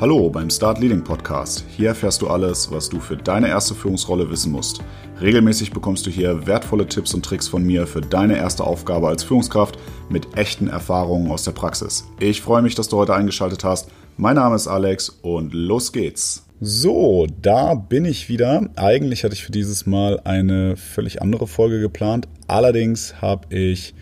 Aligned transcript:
Hallo 0.00 0.30
beim 0.30 0.48
Start 0.48 0.78
Leading 0.78 1.02
Podcast. 1.02 1.64
Hier 1.76 1.88
erfährst 1.88 2.22
du 2.22 2.28
alles, 2.28 2.70
was 2.70 2.88
du 2.88 3.00
für 3.00 3.16
deine 3.16 3.48
erste 3.48 3.74
Führungsrolle 3.74 4.30
wissen 4.30 4.52
musst. 4.52 4.80
Regelmäßig 5.20 5.72
bekommst 5.72 6.06
du 6.06 6.10
hier 6.10 6.46
wertvolle 6.46 6.86
Tipps 6.86 7.14
und 7.14 7.24
Tricks 7.24 7.48
von 7.48 7.64
mir 7.64 7.84
für 7.84 8.00
deine 8.00 8.36
erste 8.36 8.62
Aufgabe 8.62 9.08
als 9.08 9.24
Führungskraft 9.24 9.76
mit 10.08 10.36
echten 10.36 10.68
Erfahrungen 10.68 11.32
aus 11.32 11.42
der 11.42 11.50
Praxis. 11.50 12.04
Ich 12.20 12.40
freue 12.40 12.62
mich, 12.62 12.76
dass 12.76 12.88
du 12.88 12.96
heute 12.96 13.12
eingeschaltet 13.12 13.64
hast. 13.64 13.88
Mein 14.16 14.36
Name 14.36 14.54
ist 14.54 14.68
Alex 14.68 15.08
und 15.08 15.52
los 15.52 15.90
geht's. 15.90 16.46
So, 16.60 17.26
da 17.42 17.74
bin 17.74 18.04
ich 18.04 18.28
wieder. 18.28 18.70
Eigentlich 18.76 19.24
hatte 19.24 19.34
ich 19.34 19.42
für 19.42 19.52
dieses 19.52 19.84
Mal 19.84 20.20
eine 20.22 20.76
völlig 20.76 21.22
andere 21.22 21.48
Folge 21.48 21.80
geplant. 21.80 22.28
Allerdings 22.46 23.20
habe 23.20 23.52
ich 23.52 23.94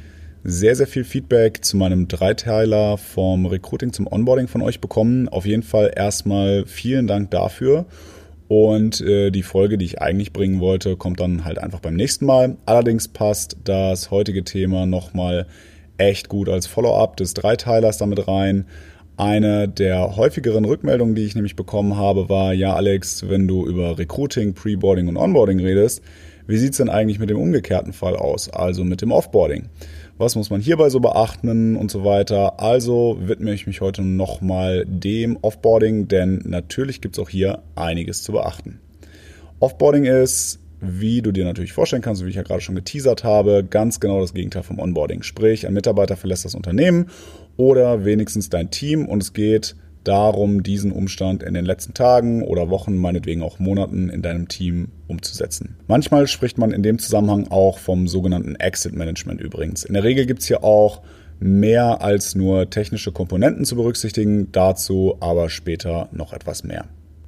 sehr, 0.48 0.76
sehr 0.76 0.86
viel 0.86 1.02
Feedback 1.02 1.64
zu 1.64 1.76
meinem 1.76 2.06
Dreiteiler 2.06 2.98
vom 2.98 3.46
Recruiting 3.46 3.92
zum 3.92 4.06
Onboarding 4.06 4.46
von 4.46 4.62
euch 4.62 4.80
bekommen. 4.80 5.28
Auf 5.28 5.44
jeden 5.44 5.64
Fall 5.64 5.92
erstmal 5.94 6.64
vielen 6.66 7.08
Dank 7.08 7.32
dafür. 7.32 7.86
Und 8.46 9.00
äh, 9.00 9.32
die 9.32 9.42
Folge, 9.42 9.76
die 9.76 9.86
ich 9.86 10.00
eigentlich 10.00 10.32
bringen 10.32 10.60
wollte, 10.60 10.96
kommt 10.96 11.18
dann 11.18 11.44
halt 11.44 11.58
einfach 11.58 11.80
beim 11.80 11.96
nächsten 11.96 12.26
Mal. 12.26 12.56
Allerdings 12.64 13.08
passt 13.08 13.56
das 13.64 14.12
heutige 14.12 14.44
Thema 14.44 14.86
nochmal 14.86 15.46
echt 15.98 16.28
gut 16.28 16.48
als 16.48 16.68
Follow-up 16.68 17.16
des 17.16 17.34
Dreiteilers 17.34 17.98
damit 17.98 18.28
rein. 18.28 18.66
Eine 19.16 19.66
der 19.66 20.14
häufigeren 20.14 20.64
Rückmeldungen, 20.64 21.16
die 21.16 21.24
ich 21.24 21.34
nämlich 21.34 21.56
bekommen 21.56 21.96
habe, 21.96 22.28
war, 22.28 22.52
ja 22.52 22.74
Alex, 22.74 23.28
wenn 23.28 23.48
du 23.48 23.66
über 23.66 23.98
Recruiting, 23.98 24.54
Preboarding 24.54 25.08
und 25.08 25.16
Onboarding 25.16 25.58
redest, 25.58 26.02
wie 26.46 26.58
sieht's 26.58 26.76
denn 26.76 26.88
eigentlich 26.88 27.18
mit 27.18 27.30
dem 27.30 27.38
umgekehrten 27.38 27.92
Fall 27.92 28.14
aus, 28.14 28.48
also 28.48 28.84
mit 28.84 29.02
dem 29.02 29.10
Offboarding? 29.10 29.68
Was 30.18 30.36
muss 30.36 30.50
man 30.50 30.60
hierbei 30.60 30.88
so 30.88 31.00
beachten 31.00 31.76
und 31.76 31.90
so 31.90 32.04
weiter. 32.04 32.60
Also 32.60 33.18
widme 33.20 33.52
ich 33.52 33.66
mich 33.66 33.80
heute 33.80 34.02
nochmal 34.02 34.84
dem 34.86 35.38
Offboarding, 35.42 36.08
denn 36.08 36.42
natürlich 36.44 37.00
gibt 37.00 37.16
es 37.16 37.22
auch 37.22 37.28
hier 37.28 37.62
einiges 37.74 38.22
zu 38.22 38.32
beachten. 38.32 38.80
Offboarding 39.60 40.04
ist, 40.04 40.60
wie 40.80 41.22
du 41.22 41.32
dir 41.32 41.44
natürlich 41.44 41.72
vorstellen 41.72 42.02
kannst, 42.02 42.24
wie 42.24 42.28
ich 42.28 42.36
ja 42.36 42.42
gerade 42.42 42.60
schon 42.60 42.74
geteasert 42.74 43.24
habe, 43.24 43.64
ganz 43.64 44.00
genau 44.00 44.20
das 44.20 44.34
Gegenteil 44.34 44.62
vom 44.62 44.78
Onboarding. 44.78 45.22
Sprich, 45.22 45.66
ein 45.66 45.72
Mitarbeiter 45.72 46.16
verlässt 46.16 46.44
das 46.44 46.54
Unternehmen 46.54 47.06
oder 47.56 48.04
wenigstens 48.04 48.50
dein 48.50 48.70
Team 48.70 49.06
und 49.06 49.22
es 49.22 49.32
geht 49.32 49.76
darum, 50.06 50.62
diesen 50.62 50.92
Umstand 50.92 51.42
in 51.42 51.54
den 51.54 51.64
letzten 51.64 51.94
Tagen 51.94 52.42
oder 52.42 52.70
Wochen, 52.70 52.96
meinetwegen 52.96 53.42
auch 53.42 53.58
Monaten 53.58 54.08
in 54.08 54.22
deinem 54.22 54.48
Team 54.48 54.88
umzusetzen. 55.08 55.76
Manchmal 55.88 56.26
spricht 56.26 56.58
man 56.58 56.72
in 56.72 56.82
dem 56.82 56.98
Zusammenhang 56.98 57.48
auch 57.48 57.78
vom 57.78 58.08
sogenannten 58.08 58.54
Exit 58.56 58.94
Management 58.94 59.40
übrigens. 59.40 59.84
In 59.84 59.94
der 59.94 60.04
Regel 60.04 60.26
gibt 60.26 60.40
es 60.40 60.48
hier 60.48 60.64
auch 60.64 61.02
mehr 61.38 62.02
als 62.02 62.34
nur 62.34 62.70
technische 62.70 63.12
Komponenten 63.12 63.64
zu 63.64 63.76
berücksichtigen, 63.76 64.50
dazu 64.52 65.16
aber 65.20 65.50
später 65.50 66.08
noch 66.12 66.32
etwas 66.32 66.64
mehr. 66.64 66.86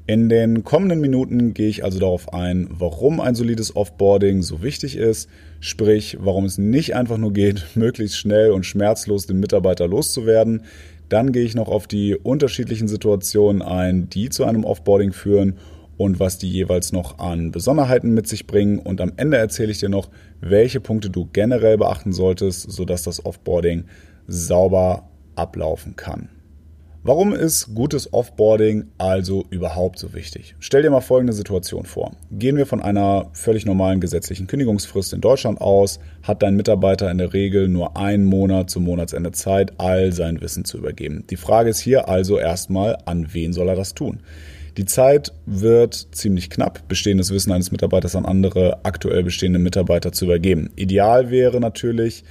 In 0.08 0.30
den 0.30 0.64
kommenden 0.64 1.02
Minuten 1.02 1.52
gehe 1.52 1.68
ich 1.68 1.84
also 1.84 1.98
darauf 1.98 2.32
ein, 2.32 2.66
warum 2.70 3.20
ein 3.20 3.34
solides 3.34 3.76
Offboarding 3.76 4.40
so 4.40 4.62
wichtig 4.62 4.96
ist, 4.96 5.28
sprich, 5.60 6.16
warum 6.18 6.46
es 6.46 6.56
nicht 6.56 6.96
einfach 6.96 7.18
nur 7.18 7.34
geht, 7.34 7.66
möglichst 7.74 8.16
schnell 8.16 8.52
und 8.52 8.64
schmerzlos 8.64 9.26
den 9.26 9.38
Mitarbeiter 9.38 9.86
loszuwerden, 9.86 10.62
dann 11.08 11.32
gehe 11.32 11.44
ich 11.44 11.54
noch 11.54 11.68
auf 11.68 11.86
die 11.86 12.16
unterschiedlichen 12.16 12.88
Situationen 12.88 13.62
ein, 13.62 14.08
die 14.08 14.28
zu 14.28 14.44
einem 14.44 14.64
Offboarding 14.64 15.12
führen 15.12 15.58
und 15.96 16.20
was 16.20 16.38
die 16.38 16.50
jeweils 16.50 16.92
noch 16.92 17.18
an 17.18 17.50
Besonderheiten 17.50 18.14
mit 18.14 18.28
sich 18.28 18.46
bringen. 18.46 18.78
Und 18.78 19.00
am 19.00 19.12
Ende 19.16 19.36
erzähle 19.36 19.72
ich 19.72 19.80
dir 19.80 19.88
noch, 19.88 20.10
welche 20.40 20.80
Punkte 20.80 21.10
du 21.10 21.28
generell 21.32 21.76
beachten 21.76 22.12
solltest, 22.12 22.70
sodass 22.70 23.02
das 23.02 23.24
Offboarding 23.24 23.84
sauber 24.26 25.08
ablaufen 25.34 25.96
kann. 25.96 26.28
Warum 27.08 27.32
ist 27.32 27.74
gutes 27.74 28.12
Offboarding 28.12 28.88
also 28.98 29.46
überhaupt 29.48 29.98
so 29.98 30.12
wichtig? 30.12 30.54
Stell 30.60 30.82
dir 30.82 30.90
mal 30.90 31.00
folgende 31.00 31.32
Situation 31.32 31.86
vor. 31.86 32.12
Gehen 32.30 32.58
wir 32.58 32.66
von 32.66 32.82
einer 32.82 33.30
völlig 33.32 33.64
normalen 33.64 33.98
gesetzlichen 33.98 34.46
Kündigungsfrist 34.46 35.14
in 35.14 35.22
Deutschland 35.22 35.58
aus, 35.58 36.00
hat 36.22 36.42
dein 36.42 36.54
Mitarbeiter 36.54 37.10
in 37.10 37.16
der 37.16 37.32
Regel 37.32 37.68
nur 37.68 37.96
einen 37.96 38.26
Monat 38.26 38.68
zum 38.68 38.84
Monatsende 38.84 39.32
Zeit, 39.32 39.72
all 39.78 40.12
sein 40.12 40.42
Wissen 40.42 40.66
zu 40.66 40.76
übergeben. 40.76 41.24
Die 41.30 41.36
Frage 41.36 41.70
ist 41.70 41.80
hier 41.80 42.10
also 42.10 42.38
erstmal, 42.38 42.98
an 43.06 43.32
wen 43.32 43.54
soll 43.54 43.70
er 43.70 43.76
das 43.76 43.94
tun? 43.94 44.20
Die 44.76 44.84
Zeit 44.84 45.32
wird 45.46 46.08
ziemlich 46.12 46.50
knapp, 46.50 46.88
bestehendes 46.88 47.32
Wissen 47.32 47.52
eines 47.52 47.72
Mitarbeiters 47.72 48.16
an 48.16 48.26
andere 48.26 48.84
aktuell 48.84 49.22
bestehende 49.22 49.58
Mitarbeiter 49.58 50.12
zu 50.12 50.26
übergeben. 50.26 50.68
Ideal 50.76 51.30
wäre 51.30 51.58
natürlich, 51.58 52.22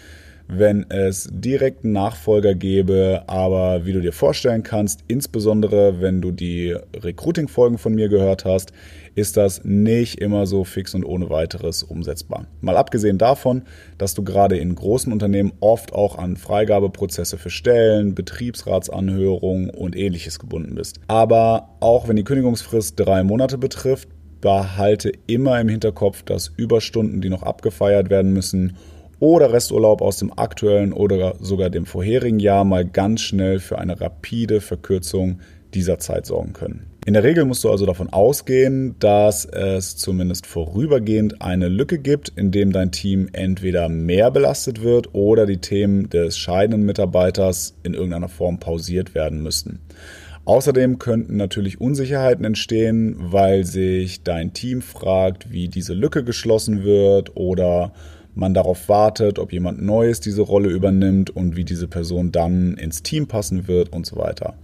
wenn 0.48 0.86
es 0.90 1.30
direkten 1.32 1.92
Nachfolger 1.92 2.56
gäbe. 2.56 3.24
Aber 3.28 3.86
wie 3.86 3.94
du 3.94 4.02
dir 4.02 4.14
vorstellen 4.14 4.64
kannst, 4.64 5.02
insbesondere 5.08 6.02
wenn 6.02 6.22
du 6.22 6.32
die 6.32 6.76
Recruiting-Folgen 6.96 7.78
von 7.78 7.94
mir 7.94 8.10
gehört 8.10 8.46
hast, 8.46 8.72
ist 9.16 9.36
das 9.36 9.64
nicht 9.64 10.22
immer 10.22 10.46
so 10.46 10.64
fix 10.64 10.94
und 10.94 11.04
ohne 11.04 11.30
weiteres 11.30 11.82
umsetzbar. 11.82 12.46
Mal 12.62 12.78
abgesehen 12.78 13.18
davon, 13.18 13.64
dass 13.98 14.14
du 14.14 14.24
gerade 14.24 14.58
in 14.58 14.76
großen 14.76 15.12
Unternehmen 15.12 15.54
oft 15.60 15.92
auch 15.92 16.18
an 16.18 16.38
Freigabeprozesse 16.38 17.38
für 17.38 17.50
Stellen, 17.50 18.14
Betriebsratsanhörungen 18.14 19.72
und 19.72 19.96
ähnliches 19.96 20.38
gebunden 20.38 20.76
bist. 20.76 21.00
Aber 21.08 21.70
auch 21.80 22.08
wenn 22.08 22.16
die 22.16 22.24
Kündigungsfrist 22.24 23.00
drei 23.00 23.24
Monate 23.24 23.58
betrifft, 23.58 24.10
behalte 24.40 25.12
immer 25.26 25.60
im 25.60 25.68
Hinterkopf, 25.68 26.22
dass 26.22 26.52
Überstunden, 26.56 27.22
die 27.22 27.30
noch 27.30 27.42
abgefeiert 27.42 28.12
werden 28.12 28.34
müssen, 28.34 28.78
oder 29.20 29.52
Resturlaub 29.52 30.02
aus 30.02 30.18
dem 30.18 30.32
aktuellen 30.38 30.94
oder 30.94 31.36
sogar 31.40 31.70
dem 31.70 31.86
vorherigen 31.86 32.40
Jahr 32.40 32.64
mal 32.64 32.86
ganz 32.86 33.22
schnell 33.22 33.60
für 33.60 33.80
eine 33.80 34.00
rapide 34.00 34.62
Verkürzung 34.62 35.40
dieser 35.74 36.00
Zeit 36.00 36.26
sorgen 36.26 36.54
können. 36.54 36.88
In 37.06 37.14
der 37.14 37.24
Regel 37.24 37.46
musst 37.46 37.64
du 37.64 37.72
also 37.72 37.86
davon 37.86 38.10
ausgehen, 38.10 38.96
dass 39.00 39.46
es 39.46 39.96
zumindest 39.96 40.46
vorübergehend 40.46 41.42
eine 41.42 41.70
Lücke 41.70 42.00
gibt, 42.00 42.34
in 42.36 42.52
dem 42.52 42.74
dein 42.74 42.92
Team 42.92 43.30
entweder 43.32 43.88
mehr 43.88 44.30
belastet 44.30 44.84
wird 44.84 45.16
oder 45.16 45.46
die 45.46 45.60
Themen 45.60 46.10
des 46.10 46.38
scheidenden 46.38 46.86
Mitarbeiters 46.86 47.76
in 47.84 47.94
irgendeiner 47.94 48.28
Form 48.28 48.60
pausiert 48.60 49.16
werden 49.16 49.42
müssten. 49.42 49.80
Außerdem 50.44 51.00
könnten 51.00 51.38
natürlich 51.38 51.80
Unsicherheiten 51.80 52.44
entstehen, 52.44 53.16
weil 53.18 53.64
sich 53.64 54.24
dein 54.24 54.54
Team 54.54 54.82
fragt, 54.82 55.52
wie 55.52 55.70
diese 55.70 55.94
Lücke 55.94 56.26
geschlossen 56.26 56.84
wird 56.84 57.38
oder 57.38 57.94
man 58.38 58.54
darauf 58.54 58.90
wartet, 58.90 59.40
ob 59.40 59.52
jemand 59.52 59.82
Neues 59.82 60.20
diese 60.20 60.42
Rolle 60.42 60.70
übernimmt 60.70 61.30
und 61.30 61.56
wie 61.56 61.66
diese 61.66 61.88
Person 61.88 62.32
dann 62.32 62.76
ins 62.78 63.04
Team 63.04 63.28
passen 63.28 63.68
wird 63.68 63.92
und 63.92 64.06
so 64.06 64.16
weiter. 64.18 64.56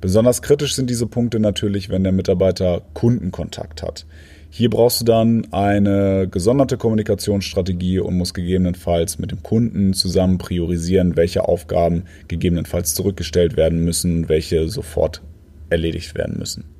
Besonders 0.00 0.42
kritisch 0.42 0.74
sind 0.74 0.90
diese 0.90 1.06
Punkte 1.06 1.40
natürlich, 1.40 1.88
wenn 1.88 2.04
der 2.04 2.12
Mitarbeiter 2.12 2.82
Kundenkontakt 2.92 3.82
hat. 3.82 4.06
Hier 4.50 4.70
brauchst 4.70 5.00
du 5.00 5.04
dann 5.04 5.52
eine 5.52 6.28
gesonderte 6.30 6.76
Kommunikationsstrategie 6.76 7.98
und 7.98 8.16
musst 8.16 8.34
gegebenenfalls 8.34 9.18
mit 9.18 9.32
dem 9.32 9.42
Kunden 9.42 9.94
zusammen 9.94 10.38
priorisieren, 10.38 11.16
welche 11.16 11.48
Aufgaben 11.48 12.04
gegebenenfalls 12.28 12.94
zurückgestellt 12.94 13.56
werden 13.56 13.84
müssen, 13.84 14.28
welche 14.28 14.68
sofort 14.68 15.22
erledigt 15.70 16.14
werden 16.14 16.38
müssen. 16.38 16.73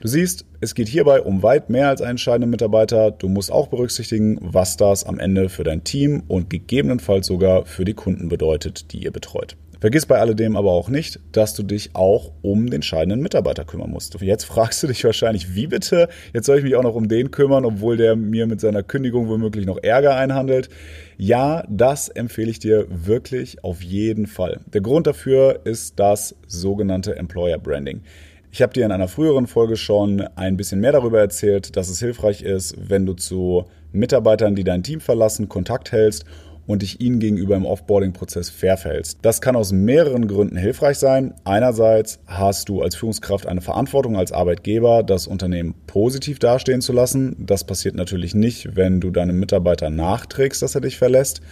Du 0.00 0.06
siehst, 0.06 0.44
es 0.60 0.76
geht 0.76 0.86
hierbei 0.86 1.22
um 1.22 1.42
weit 1.42 1.70
mehr 1.70 1.88
als 1.88 2.02
einen 2.02 2.18
scheidenden 2.18 2.50
Mitarbeiter. 2.50 3.10
Du 3.10 3.28
musst 3.28 3.50
auch 3.50 3.66
berücksichtigen, 3.66 4.38
was 4.40 4.76
das 4.76 5.02
am 5.02 5.18
Ende 5.18 5.48
für 5.48 5.64
dein 5.64 5.82
Team 5.82 6.22
und 6.28 6.50
gegebenenfalls 6.50 7.26
sogar 7.26 7.66
für 7.66 7.84
die 7.84 7.94
Kunden 7.94 8.28
bedeutet, 8.28 8.92
die 8.92 9.02
ihr 9.02 9.10
betreut. 9.10 9.56
Vergiss 9.80 10.06
bei 10.06 10.18
alledem 10.18 10.56
aber 10.56 10.72
auch 10.72 10.88
nicht, 10.88 11.20
dass 11.30 11.54
du 11.54 11.62
dich 11.62 11.90
auch 11.94 12.32
um 12.42 12.68
den 12.68 12.82
scheidenden 12.82 13.20
Mitarbeiter 13.20 13.64
kümmern 13.64 13.90
musst. 13.90 14.20
Jetzt 14.20 14.44
fragst 14.44 14.82
du 14.82 14.88
dich 14.88 15.02
wahrscheinlich, 15.04 15.54
wie 15.54 15.68
bitte? 15.68 16.08
Jetzt 16.32 16.46
soll 16.46 16.58
ich 16.58 16.64
mich 16.64 16.74
auch 16.74 16.82
noch 16.82 16.96
um 16.96 17.08
den 17.08 17.30
kümmern, 17.30 17.64
obwohl 17.64 17.96
der 17.96 18.16
mir 18.16 18.48
mit 18.48 18.60
seiner 18.60 18.82
Kündigung 18.82 19.28
womöglich 19.28 19.66
noch 19.66 19.78
Ärger 19.80 20.16
einhandelt. 20.16 20.68
Ja, 21.16 21.64
das 21.68 22.08
empfehle 22.08 22.50
ich 22.50 22.58
dir 22.58 22.86
wirklich 22.88 23.62
auf 23.62 23.82
jeden 23.82 24.26
Fall. 24.26 24.60
Der 24.72 24.80
Grund 24.80 25.06
dafür 25.06 25.60
ist 25.64 25.98
das 26.00 26.34
sogenannte 26.46 27.14
Employer 27.14 27.58
Branding. 27.58 28.02
Ich 28.50 28.62
habe 28.62 28.72
dir 28.72 28.86
in 28.86 28.92
einer 28.92 29.08
früheren 29.08 29.46
Folge 29.46 29.76
schon 29.76 30.22
ein 30.36 30.56
bisschen 30.56 30.80
mehr 30.80 30.92
darüber 30.92 31.20
erzählt, 31.20 31.76
dass 31.76 31.88
es 31.88 31.98
hilfreich 31.98 32.42
ist, 32.42 32.76
wenn 32.88 33.04
du 33.04 33.12
zu 33.12 33.66
Mitarbeitern, 33.92 34.54
die 34.54 34.64
dein 34.64 34.82
Team 34.82 35.00
verlassen, 35.00 35.48
Kontakt 35.48 35.92
hältst 35.92 36.24
und 36.66 36.82
dich 36.82 37.00
ihnen 37.00 37.18
gegenüber 37.18 37.56
im 37.56 37.66
Offboarding-Prozess 37.66 38.50
fair 38.50 38.76
verhältst. 38.76 39.18
Das 39.22 39.40
kann 39.40 39.56
aus 39.56 39.72
mehreren 39.72 40.28
Gründen 40.28 40.56
hilfreich 40.56 40.98
sein. 40.98 41.34
Einerseits 41.44 42.20
hast 42.26 42.68
du 42.68 42.82
als 42.82 42.94
Führungskraft 42.94 43.46
eine 43.46 43.60
Verantwortung 43.60 44.16
als 44.16 44.32
Arbeitgeber, 44.32 45.02
das 45.02 45.26
Unternehmen 45.26 45.74
positiv 45.86 46.38
dastehen 46.38 46.80
zu 46.80 46.92
lassen. 46.92 47.36
Das 47.38 47.64
passiert 47.64 47.94
natürlich 47.96 48.34
nicht, 48.34 48.76
wenn 48.76 49.00
du 49.00 49.10
deinem 49.10 49.38
Mitarbeiter 49.38 49.88
nachträgst, 49.88 50.62
dass 50.62 50.74
er 50.74 50.82
dich 50.82 50.98
verlässt 50.98 51.42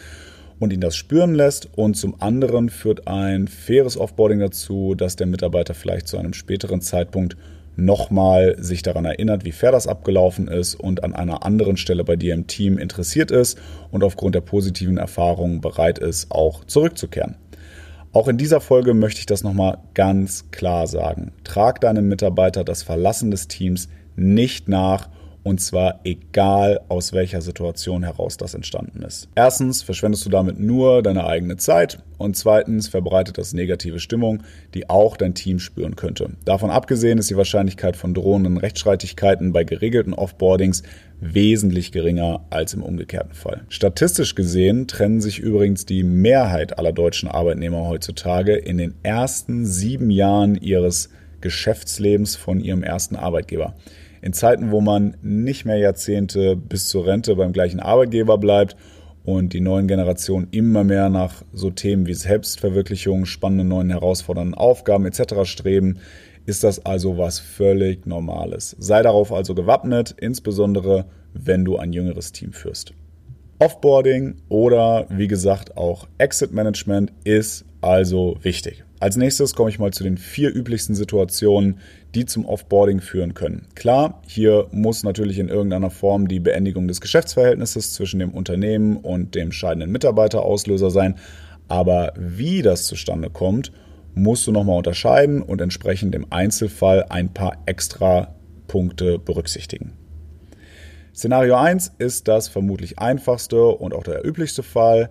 und 0.59 0.73
ihn 0.73 0.81
das 0.81 0.97
spüren 0.97 1.35
lässt. 1.35 1.69
Und 1.77 1.97
zum 1.97 2.21
anderen 2.21 2.69
führt 2.71 3.09
ein 3.09 3.49
faires 3.49 3.97
Offboarding 3.97 4.41
dazu, 4.41 4.95
dass 4.95 5.17
der 5.17 5.27
Mitarbeiter 5.27 5.75
vielleicht 5.75 6.09
zu 6.09 6.19
einem 6.19 6.33
späteren 6.33 6.81
Zeitpunkt 6.81 7.37
nochmal 7.77 8.57
sich 8.59 8.83
daran 8.83 9.05
erinnert, 9.05 9.45
wie 9.45 9.53
fair 9.53 9.71
das 9.71 9.87
abgelaufen 9.87 10.49
ist 10.49 10.75
und 10.75 11.05
an 11.05 11.15
einer 11.15 11.45
anderen 11.45 11.77
Stelle 11.77 12.05
bei 12.05 12.17
dir 12.17 12.33
im 12.35 12.47
Team 12.47 12.79
interessiert 12.79 13.31
ist 13.31 13.59
und 13.91 14.03
aufgrund 14.03 14.35
der 14.35 14.41
positiven 14.41 14.97
Erfahrungen 14.97 15.61
bereit 15.61 15.99
ist, 15.99 16.31
auch 16.31 16.65
zurückzukehren. 16.65 17.37
Auch 18.13 18.29
in 18.29 18.39
dieser 18.39 18.63
Folge 18.63 18.95
möchte 18.95 19.21
ich 19.21 19.27
das 19.27 19.45
nochmal 19.45 19.77
ganz 19.93 20.51
klar 20.51 20.87
sagen. 20.87 21.33
Trag 21.45 21.83
deinem 21.83 22.09
Mitarbeiter 22.09 22.65
das 22.65 22.83
Verlassen 22.83 23.31
des 23.31 23.47
Teams 23.47 23.89
nicht 24.17 24.69
nach 24.69 25.11
und 25.47 25.61
zwar 25.61 26.01
egal 26.03 26.81
aus 26.89 27.13
welcher 27.13 27.41
Situation 27.41 28.03
heraus 28.03 28.37
das 28.37 28.55
entstanden 28.55 29.03
ist. 29.03 29.29
Erstens 29.37 29.81
verschwendest 29.81 30.27
du 30.27 30.29
damit 30.29 30.59
nur 30.59 31.05
deine 31.05 31.25
eigene 31.25 31.57
Zeit 31.57 32.01
und 32.19 32.37
zweitens 32.37 32.89
verbreitet 32.89 33.39
das 33.39 33.53
negative 33.53 34.01
Stimmung, 34.01 34.43
die 34.75 34.91
auch 34.91 35.17
dein 35.17 35.35
Team 35.35 35.61
spüren 35.61 35.95
könnte. 35.95 36.31
Davon 36.45 36.71
abgesehen 36.71 37.19
ist 37.19 37.31
die 37.31 37.37
Wahrscheinlichkeit 37.37 37.95
von 37.95 38.13
drohenden 38.13 38.57
Rechtsstreitigkeiten 38.57 39.53
bei 39.53 39.63
geregelten 39.63 40.15
Offboardings 40.15 40.83
wesentlich 41.21 41.93
geringer 41.93 42.45
als 42.51 42.75
im 42.75 42.83
umgekehrten 42.83 43.35
Fall. 43.35 43.61
Statistisch 43.69 44.35
gesehen 44.35 44.89
trennen 44.89 45.21
sich 45.21 45.39
übrigens 45.39 45.87
die 45.87 46.03
Mehrheit 46.03 46.77
aller 46.77 46.93
deutschen 46.93 47.29
Arbeitnehmer 47.29 47.87
heutzutage 47.87 48.57
in 48.57 48.79
den 48.79 48.95
ersten 49.05 49.65
sieben 49.65 50.11
Jahren 50.11 50.57
ihres 50.57 51.09
Geschäftslebens 51.41 52.35
von 52.35 52.59
ihrem 52.59 52.83
ersten 52.83 53.15
Arbeitgeber 53.15 53.77
in 54.23 54.33
Zeiten, 54.33 54.71
wo 54.71 54.81
man 54.81 55.17
nicht 55.23 55.65
mehr 55.65 55.79
Jahrzehnte 55.79 56.57
bis 56.57 56.89
zur 56.89 57.07
Rente 57.07 57.37
beim 57.37 57.53
gleichen 57.53 57.81
Arbeitgeber 57.81 58.39
bleibt 58.39 58.77
und 59.25 59.53
die 59.53 59.61
neuen 59.61 59.89
Generationen 59.89 60.49
immer 60.53 60.85
mehr 60.85 61.09
nach 61.09 61.43
so 61.53 61.71
Themen 61.71 62.07
wie 62.07 62.15
Selbstverwirklichung, 62.15 63.27
spannenden 63.27 63.69
neuen 63.69 63.91
herausfordernden 63.91 64.55
Aufgaben 64.55 65.05
etc. 65.05 65.45
streben, 65.45 65.99
ist 66.47 66.63
das 66.63 66.87
also 66.87 67.19
was 67.19 67.41
völlig 67.41 68.07
Normales. 68.07 68.77
Sei 68.79 69.03
darauf 69.03 69.33
also 69.33 69.55
gewappnet, 69.55 70.15
insbesondere 70.19 71.07
wenn 71.35 71.65
du 71.65 71.77
ein 71.77 71.93
jüngeres 71.93 72.33
Team 72.33 72.53
führst. 72.53 72.95
Offboarding 73.59 74.37
oder 74.49 75.07
wie 75.11 75.29
gesagt 75.29 75.77
auch 75.77 76.07
Exit 76.19 76.53
Management 76.53 77.13
ist 77.25 77.65
also 77.81 78.37
wichtig. 78.43 78.86
Als 78.99 79.17
nächstes 79.17 79.55
komme 79.55 79.69
ich 79.69 79.79
mal 79.79 79.93
zu 79.93 80.05
den 80.05 80.17
vier 80.17 80.55
üblichsten 80.55 80.95
Situationen, 80.95 81.81
die 82.15 82.25
zum 82.25 82.47
Offboarding 82.47 83.01
führen 83.01 83.35
können. 83.35 83.67
Klar, 83.75 84.23
hier 84.27 84.69
muss 84.71 85.03
natürlich 85.03 85.39
in 85.39 85.49
irgendeiner 85.49 85.91
Form 85.91 86.29
die 86.29 86.41
Beendigung 86.41 86.89
des 86.89 87.03
Geschäftsverhältnisses 87.03 87.93
zwischen 87.93 88.21
dem 88.21 88.31
Unternehmen 88.31 88.97
und 88.97 89.35
dem 89.35 89.53
scheidenden 89.53 89.93
Mitarbeiter 89.93 90.43
Auslöser 90.43 90.91
sein, 90.91 91.17
aber 91.69 92.15
wie 92.17 92.63
das 92.63 92.87
zustande 92.87 93.29
kommt, 93.29 93.71
musst 94.15 94.47
du 94.47 94.53
nochmal 94.53 94.79
unterscheiden 94.79 95.43
und 95.43 95.61
entsprechend 95.61 96.15
im 96.15 96.27
Einzelfall 96.31 97.05
ein 97.11 97.35
paar 97.35 97.59
extra 97.67 98.35
Punkte 98.67 99.19
berücksichtigen. 99.19 99.93
Szenario 101.15 101.57
1 101.57 101.93
ist 101.99 102.29
das 102.29 102.49
vermutlich 102.49 102.99
einfachste 102.99 103.63
und 103.67 103.95
auch 103.95 104.05
der 104.05 104.27
üblichste 104.27 104.63
Fall. 104.63 105.11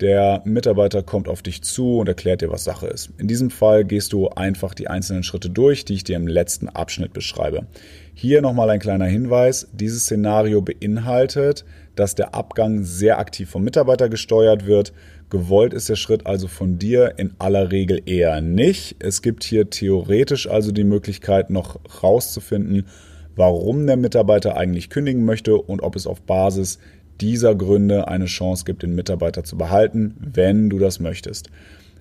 Der 0.00 0.42
Mitarbeiter 0.44 1.02
kommt 1.02 1.26
auf 1.26 1.40
dich 1.40 1.62
zu 1.62 1.98
und 1.98 2.08
erklärt 2.08 2.42
dir, 2.42 2.50
was 2.50 2.64
Sache 2.64 2.86
ist. 2.86 3.10
In 3.16 3.28
diesem 3.28 3.48
Fall 3.48 3.82
gehst 3.82 4.12
du 4.12 4.28
einfach 4.28 4.74
die 4.74 4.88
einzelnen 4.88 5.22
Schritte 5.22 5.48
durch, 5.48 5.86
die 5.86 5.94
ich 5.94 6.04
dir 6.04 6.16
im 6.16 6.26
letzten 6.26 6.68
Abschnitt 6.68 7.14
beschreibe. 7.14 7.66
Hier 8.12 8.42
nochmal 8.42 8.68
ein 8.68 8.78
kleiner 8.78 9.06
Hinweis. 9.06 9.68
Dieses 9.72 10.02
Szenario 10.02 10.60
beinhaltet, 10.60 11.64
dass 11.94 12.14
der 12.14 12.34
Abgang 12.34 12.82
sehr 12.82 13.18
aktiv 13.18 13.48
vom 13.48 13.64
Mitarbeiter 13.64 14.10
gesteuert 14.10 14.66
wird. 14.66 14.92
Gewollt 15.30 15.72
ist 15.72 15.88
der 15.88 15.96
Schritt 15.96 16.26
also 16.26 16.46
von 16.46 16.78
dir 16.78 17.14
in 17.16 17.32
aller 17.38 17.72
Regel 17.72 18.02
eher 18.04 18.42
nicht. 18.42 18.96
Es 18.98 19.22
gibt 19.22 19.44
hier 19.44 19.70
theoretisch 19.70 20.46
also 20.46 20.72
die 20.72 20.84
Möglichkeit, 20.84 21.48
noch 21.48 21.80
rauszufinden, 22.02 22.86
warum 23.34 23.86
der 23.86 23.96
Mitarbeiter 23.96 24.58
eigentlich 24.58 24.90
kündigen 24.90 25.24
möchte 25.24 25.56
und 25.56 25.82
ob 25.82 25.96
es 25.96 26.06
auf 26.06 26.20
Basis 26.20 26.78
dieser 27.20 27.54
Gründe 27.54 28.08
eine 28.08 28.26
Chance 28.26 28.64
gibt, 28.64 28.82
den 28.82 28.94
Mitarbeiter 28.94 29.44
zu 29.44 29.56
behalten, 29.56 30.16
wenn 30.18 30.70
du 30.70 30.78
das 30.78 31.00
möchtest. 31.00 31.50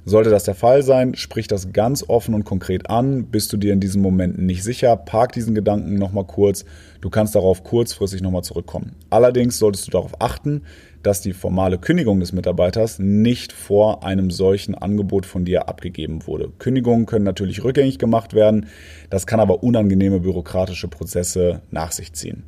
Sollte 0.07 0.29
das 0.29 0.43
der 0.43 0.53
Fall 0.53 0.83
sein, 0.83 1.15
sprich 1.15 1.47
das 1.47 1.73
ganz 1.73 2.07
offen 2.07 2.35
und 2.35 2.43
konkret 2.43 2.91
an. 2.91 3.25
Bist 3.25 3.51
du 3.51 3.57
dir 3.57 3.73
in 3.73 3.79
diesem 3.79 4.03
Moment 4.03 4.37
nicht 4.37 4.63
sicher, 4.63 4.95
park 4.95 5.31
diesen 5.31 5.55
Gedanken 5.55 5.95
nochmal 5.95 6.25
kurz. 6.25 6.63
Du 7.01 7.09
kannst 7.09 7.33
darauf 7.33 7.63
kurzfristig 7.63 8.21
nochmal 8.21 8.43
zurückkommen. 8.43 8.95
Allerdings 9.09 9.57
solltest 9.57 9.87
du 9.87 9.91
darauf 9.91 10.21
achten, 10.21 10.61
dass 11.01 11.21
die 11.21 11.33
formale 11.33 11.79
Kündigung 11.79 12.19
des 12.19 12.33
Mitarbeiters 12.33 12.99
nicht 12.99 13.51
vor 13.51 14.03
einem 14.03 14.29
solchen 14.29 14.75
Angebot 14.75 15.25
von 15.25 15.43
dir 15.43 15.67
abgegeben 15.67 16.27
wurde. 16.27 16.51
Kündigungen 16.59 17.07
können 17.07 17.25
natürlich 17.25 17.63
rückgängig 17.63 17.97
gemacht 17.97 18.35
werden, 18.35 18.67
das 19.09 19.25
kann 19.25 19.39
aber 19.39 19.63
unangenehme 19.63 20.19
bürokratische 20.19 20.87
Prozesse 20.87 21.61
nach 21.71 21.91
sich 21.91 22.13
ziehen. 22.13 22.43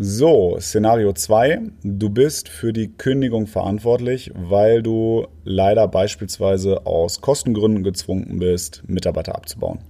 So, 0.00 0.56
Szenario 0.60 1.12
2. 1.12 1.60
Du 1.82 2.08
bist 2.08 2.48
für 2.48 2.72
die 2.72 2.86
Kündigung 2.86 3.48
verantwortlich, 3.48 4.30
weil 4.32 4.80
du 4.80 5.26
leider 5.42 5.88
beispielsweise 5.88 6.86
aus 6.86 7.20
Kostengründen 7.20 7.82
gezwungen 7.82 8.38
bist, 8.38 8.84
Mitarbeiter 8.86 9.34
abzubauen. 9.34 9.80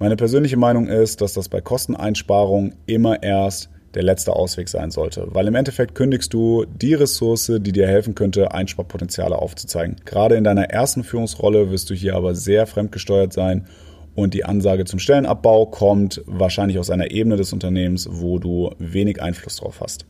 Meine 0.00 0.16
persönliche 0.16 0.56
Meinung 0.56 0.88
ist, 0.88 1.20
dass 1.20 1.34
das 1.34 1.48
bei 1.48 1.60
Kosteneinsparungen 1.60 2.74
immer 2.86 3.22
erst 3.22 3.70
der 3.94 4.02
letzte 4.02 4.32
Ausweg 4.32 4.68
sein 4.68 4.90
sollte, 4.90 5.28
weil 5.28 5.46
im 5.46 5.54
Endeffekt 5.54 5.94
kündigst 5.94 6.34
du 6.34 6.64
die 6.64 6.94
Ressource, 6.94 7.52
die 7.60 7.72
dir 7.72 7.86
helfen 7.86 8.16
könnte, 8.16 8.52
Einsparpotenziale 8.52 9.36
aufzuzeigen. 9.36 9.94
Gerade 10.04 10.34
in 10.34 10.42
deiner 10.42 10.70
ersten 10.70 11.04
Führungsrolle 11.04 11.70
wirst 11.70 11.88
du 11.88 11.94
hier 11.94 12.16
aber 12.16 12.34
sehr 12.34 12.66
fremdgesteuert 12.66 13.32
sein 13.32 13.68
und 14.14 14.34
die 14.34 14.44
Ansage 14.44 14.84
zum 14.84 14.98
Stellenabbau 14.98 15.66
kommt 15.66 16.22
wahrscheinlich 16.26 16.78
aus 16.78 16.90
einer 16.90 17.10
Ebene 17.10 17.36
des 17.36 17.52
Unternehmens, 17.52 18.08
wo 18.10 18.38
du 18.38 18.70
wenig 18.78 19.22
Einfluss 19.22 19.56
drauf 19.56 19.80
hast. 19.80 20.06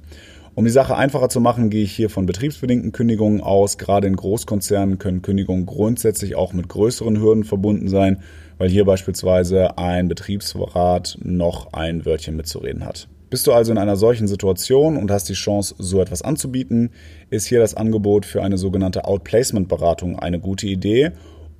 Um 0.54 0.66
die 0.66 0.70
Sache 0.70 0.96
einfacher 0.96 1.31
zu 1.31 1.40
machen, 1.40 1.70
gehe 1.70 1.84
ich 1.84 1.93
hier 1.93 2.10
von 2.10 2.26
betriebsbedingten 2.26 2.93
Kündigungen 2.93 3.40
aus. 3.40 3.78
Gerade 3.78 4.06
in 4.06 4.16
Großkonzernen 4.16 4.99
können 4.99 5.22
Kündigungen 5.22 5.64
grundsätzlich 5.64 6.34
auch 6.34 6.52
mit 6.52 6.69
größeren 6.69 7.19
Hürden 7.19 7.44
verbunden 7.44 7.88
sein, 7.88 8.19
weil 8.58 8.69
hier 8.69 8.84
beispielsweise 8.84 9.78
ein 9.78 10.08
Betriebsrat 10.08 11.16
noch 11.22 11.72
ein 11.72 12.05
Wörtchen 12.05 12.37
mitzureden 12.37 12.84
hat. 12.84 13.08
Bist 13.31 13.46
du 13.46 13.52
also 13.55 13.72
in 13.72 13.78
einer 13.78 13.96
solchen 13.96 14.28
Situation 14.28 14.98
und 14.98 15.10
hast 15.10 15.26
die 15.31 15.32
Chance, 15.32 15.75
so 15.78 16.02
etwas 16.02 16.20
anzubieten, 16.20 16.90
ist 17.31 17.46
hier 17.46 17.60
das 17.60 17.72
Angebot 17.72 18.26
für 18.26 18.43
eine 18.43 18.58
sogenannte 18.58 19.06
Outplacement-Beratung 19.06 20.19
eine 20.19 20.38
gute 20.38 20.66
Idee 20.66 21.12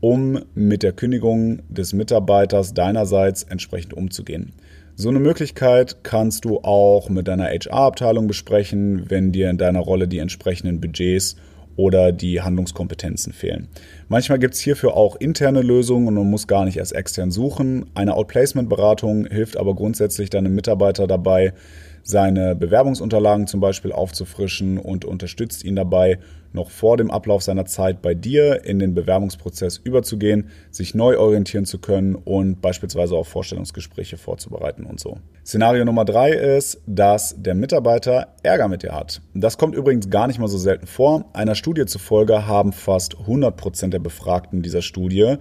um 0.03 0.41
mit 0.55 0.83
der 0.83 0.93
Kündigung 0.93 1.63
des 1.69 1.93
Mitarbeiters 1.93 2.75
deinerseits 2.75 3.45
entsprechend 3.45 3.95
umzugehen. 3.95 4.53
So 4.97 5.09
eine 5.09 5.21
Möglichkeit 5.21 6.03
kannst 6.03 6.45
du 6.45 6.59
auch 6.59 7.09
mit 7.09 7.29
deiner 7.29 7.45
HR-Abteilung 7.45 8.27
besprechen, 8.27 9.05
wenn 9.09 9.31
dir 9.31 9.49
in 9.49 9.59
deiner 9.59 9.79
Rolle 9.79 10.09
die 10.09 10.19
entsprechenden 10.19 10.81
Budgets 10.81 11.37
oder 11.77 12.11
die 12.11 12.43
Handlungskompetenzen 12.43 13.33
fehlen. 13.33 13.69
Manchmal 14.09 14.41
gibt 14.41 14.55
es 14.55 14.61
hierfür 14.61 14.95
auch 14.95 15.15
interne 15.17 15.63
Lösungen 15.63 16.09
und 16.09 16.15
man 16.15 16.31
muss 16.31 16.49
gar 16.49 16.65
nicht 16.65 16.79
erst 16.79 16.95
extern 16.95 17.31
suchen. 17.31 17.87
Eine 17.95 18.15
Outplacement-Beratung 18.15 19.27
hilft 19.27 19.57
aber 19.57 19.75
grundsätzlich 19.75 20.31
deinem 20.31 20.55
Mitarbeiter 20.55 21.07
dabei, 21.07 21.55
seine 22.03 22.55
Bewerbungsunterlagen 22.55 23.47
zum 23.47 23.61
Beispiel 23.61 23.93
aufzufrischen 23.93 24.79
und 24.79 25.05
unterstützt 25.05 25.65
ihn 25.65 25.77
dabei, 25.77 26.19
noch 26.53 26.71
vor 26.71 26.97
dem 26.97 27.11
Ablauf 27.11 27.43
seiner 27.43 27.65
Zeit 27.65 28.03
bei 28.03 28.15
dir 28.15 28.65
in 28.65 28.79
den 28.79 28.95
Bewerbungsprozess 28.95 29.79
überzugehen, 29.79 30.51
sich 30.71 30.95
neu 30.95 31.19
orientieren 31.19 31.65
zu 31.65 31.79
können 31.79 32.15
und 32.15 32.61
beispielsweise 32.61 33.15
auch 33.15 33.27
Vorstellungsgespräche 33.27 34.17
vorzubereiten 34.17 34.85
und 34.85 35.01
so. 35.01 35.19
Szenario 35.45 35.85
Nummer 35.85 36.05
drei 36.05 36.33
ist, 36.33 36.83
dass 36.87 37.41
der 37.41 37.55
Mitarbeiter 37.55 38.35
Ärger 38.43 38.69
mit 38.69 38.83
dir 38.83 38.93
hat. 38.93 39.23
Das 39.35 39.57
kommt 39.57 39.75
übrigens 39.75 40.11
gar 40.11 40.27
nicht 40.27 40.39
mal 40.39 40.49
so 40.49 40.59
selten 40.59 40.87
vor. 40.87 41.25
Einer 41.33 41.55
Studie 41.55 41.87
zufolge 41.87 42.47
haben 42.47 42.73
fast 42.73 43.19
100 43.19 43.57
Prozent 43.57 43.95
der 43.95 44.01
Befragten 44.01 44.63
dieser 44.63 44.83
Studie 44.83 45.37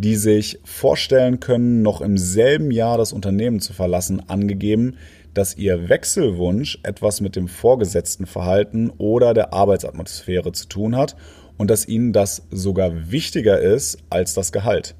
die 0.00 0.16
sich 0.16 0.58
vorstellen 0.64 1.40
können, 1.40 1.82
noch 1.82 2.00
im 2.00 2.16
selben 2.16 2.70
Jahr 2.70 2.96
das 2.96 3.12
Unternehmen 3.12 3.60
zu 3.60 3.74
verlassen, 3.74 4.22
angegeben, 4.28 4.96
dass 5.34 5.56
ihr 5.56 5.88
Wechselwunsch 5.88 6.78
etwas 6.82 7.20
mit 7.20 7.36
dem 7.36 7.48
vorgesetzten 7.48 8.26
Verhalten 8.26 8.90
oder 8.98 9.34
der 9.34 9.52
Arbeitsatmosphäre 9.52 10.52
zu 10.52 10.68
tun 10.68 10.96
hat 10.96 11.16
und 11.56 11.70
dass 11.70 11.86
ihnen 11.86 12.12
das 12.12 12.46
sogar 12.50 13.10
wichtiger 13.10 13.60
ist 13.60 13.98
als 14.08 14.34
das 14.34 14.52
Gehalt. 14.52 14.94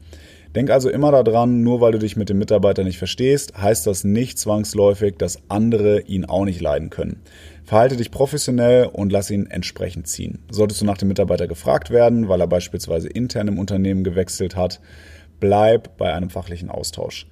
Denk 0.54 0.70
also 0.70 0.90
immer 0.90 1.12
daran, 1.12 1.62
nur 1.62 1.80
weil 1.80 1.92
du 1.92 1.98
dich 1.98 2.16
mit 2.16 2.28
dem 2.28 2.38
Mitarbeiter 2.38 2.82
nicht 2.82 2.98
verstehst, 2.98 3.56
heißt 3.56 3.86
das 3.86 4.02
nicht 4.02 4.36
zwangsläufig, 4.36 5.14
dass 5.16 5.38
andere 5.48 6.00
ihn 6.00 6.24
auch 6.24 6.44
nicht 6.44 6.60
leiden 6.60 6.90
können. 6.90 7.22
Verhalte 7.64 7.96
dich 7.96 8.10
professionell 8.10 8.86
und 8.86 9.12
lass 9.12 9.30
ihn 9.30 9.46
entsprechend 9.46 10.08
ziehen. 10.08 10.40
Solltest 10.50 10.80
du 10.80 10.86
nach 10.86 10.98
dem 10.98 11.06
Mitarbeiter 11.06 11.46
gefragt 11.46 11.90
werden, 11.90 12.28
weil 12.28 12.40
er 12.40 12.48
beispielsweise 12.48 13.08
intern 13.08 13.46
im 13.46 13.60
Unternehmen 13.60 14.02
gewechselt 14.02 14.56
hat, 14.56 14.80
bleib 15.38 15.96
bei 15.96 16.12
einem 16.12 16.30
fachlichen 16.30 16.68
Austausch. 16.68 17.28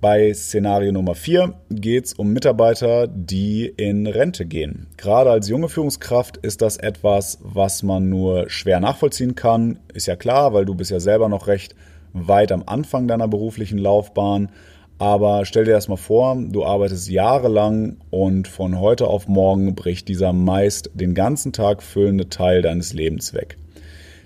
Bei 0.00 0.32
Szenario 0.32 0.92
Nummer 0.92 1.14
4 1.14 1.52
geht 1.68 2.06
es 2.06 2.14
um 2.14 2.32
Mitarbeiter, 2.32 3.06
die 3.06 3.66
in 3.66 4.06
Rente 4.06 4.46
gehen. 4.46 4.86
Gerade 4.96 5.28
als 5.30 5.46
junge 5.50 5.68
Führungskraft 5.68 6.38
ist 6.38 6.62
das 6.62 6.78
etwas, 6.78 7.38
was 7.42 7.82
man 7.82 8.08
nur 8.08 8.48
schwer 8.48 8.80
nachvollziehen 8.80 9.34
kann. 9.34 9.78
Ist 9.92 10.06
ja 10.06 10.16
klar, 10.16 10.54
weil 10.54 10.64
du 10.64 10.74
bist 10.74 10.90
ja 10.90 11.00
selber 11.00 11.28
noch 11.28 11.48
recht 11.48 11.74
weit 12.14 12.50
am 12.50 12.62
Anfang 12.64 13.08
deiner 13.08 13.28
beruflichen 13.28 13.76
Laufbahn. 13.76 14.48
Aber 14.96 15.44
stell 15.44 15.66
dir 15.66 15.72
erstmal 15.72 15.98
vor, 15.98 16.34
du 16.48 16.64
arbeitest 16.64 17.10
jahrelang 17.10 17.98
und 18.08 18.48
von 18.48 18.80
heute 18.80 19.06
auf 19.06 19.28
morgen 19.28 19.74
bricht 19.74 20.08
dieser 20.08 20.32
meist 20.32 20.90
den 20.94 21.14
ganzen 21.14 21.52
Tag 21.52 21.82
füllende 21.82 22.30
Teil 22.30 22.62
deines 22.62 22.94
Lebens 22.94 23.34
weg. 23.34 23.58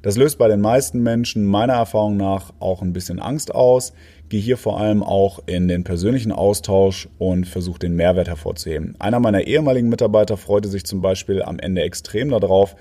Das 0.05 0.19
löst 0.19 0.37
bei 0.37 0.49
den 0.49 0.61
meisten 0.61 1.03
Menschen 1.03 1.47
meiner 1.47 1.73
Erfahrung 1.73 2.19
nach 2.19 2.53
auch 2.61 2.83
ein 2.83 2.93
bisschen 2.93 3.21
Angst 3.21 3.55
aus. 3.55 3.95
Gehe 4.29 4.39
hier 4.39 4.59
vor 4.59 4.79
allem 4.79 5.03
auch 5.03 5.41
in 5.47 5.67
den 5.67 5.83
persönlichen 5.83 6.31
Austausch 6.31 7.09
und 7.17 7.47
versuche 7.47 7.79
den 7.79 7.97
Mehrwert 7.97 8.29
hervorzuheben. 8.29 8.97
Einer 8.99 9.19
meiner 9.19 9.47
ehemaligen 9.47 9.89
Mitarbeiter 9.89 10.37
freute 10.37 10.69
sich 10.69 10.85
zum 10.85 11.01
Beispiel 11.01 11.43
am 11.43 11.59
Ende 11.59 11.81
extrem 11.81 12.29
darauf, 12.29 12.77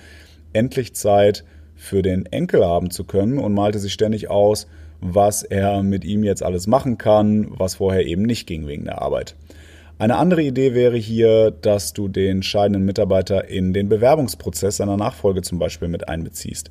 endlich 0.52 0.96
Zeit 0.96 1.46
für 1.76 2.02
den 2.02 2.26
Enkel 2.26 2.66
haben 2.66 2.92
zu 2.92 3.06
können 3.06 3.38
und 3.38 3.54
malte 3.54 3.80
sich 3.80 3.94
ständig 3.94 4.30
aus, 4.30 4.68
was 5.00 5.44
er 5.44 5.82
mit 5.82 6.04
ihm 6.04 6.26
jetzt 6.26 6.44
alles 6.44 6.68
machen 6.68 6.98
kann, 6.98 7.48
was 7.52 7.76
vorher 7.76 8.06
eben 8.06 8.24
nicht 8.24 8.48
ging 8.48 8.68
wegen 8.68 8.84
der 8.84 9.02
Arbeit. 9.02 9.38
Eine 9.98 10.18
andere 10.18 10.42
Idee 10.42 10.74
wäre 10.74 10.98
hier, 10.98 11.52
dass 11.52 11.94
du 11.94 12.10
den 12.10 12.44
scheidenden 12.44 12.84
Mitarbeiter 12.84 13.48
in 13.48 13.72
den 13.72 13.88
Bewerbungsprozess 13.88 14.76
seiner 14.76 14.98
Nachfolge 14.98 15.42
zum 15.42 15.58
Beispiel 15.58 15.88
mit 15.88 16.10
einbeziehst. 16.10 16.70